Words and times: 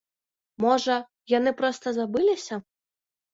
Можа, 0.63 0.95
яны 1.33 1.53
проста 1.61 1.87
забыліся? 1.99 2.59